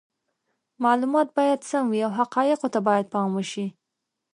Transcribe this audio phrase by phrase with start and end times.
[0.83, 3.67] معلومات باید سم وي او حقایقو ته باید پام وشي.